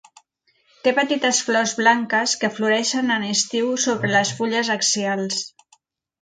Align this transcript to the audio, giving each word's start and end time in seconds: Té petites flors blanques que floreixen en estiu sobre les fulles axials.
Té 0.85 0.93
petites 0.99 1.41
flors 1.49 1.73
blanques 1.81 2.33
que 2.45 2.49
floreixen 2.55 3.17
en 3.17 3.27
estiu 3.29 3.69
sobre 3.85 4.11
les 4.15 4.33
fulles 4.41 4.73
axials. 4.79 5.41